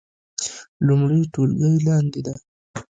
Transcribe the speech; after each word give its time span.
لومړۍ 0.87 1.21
ټولګی 1.33 1.73
لاندې 1.87 2.21
ده 2.25 2.35